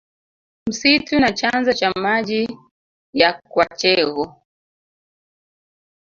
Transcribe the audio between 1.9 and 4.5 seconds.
maji ya kwachegho